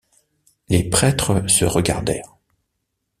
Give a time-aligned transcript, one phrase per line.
[0.67, 2.35] Les prêtres se regardèrent.